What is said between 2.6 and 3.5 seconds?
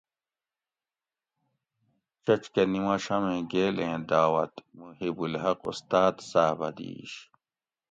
نِماشامیں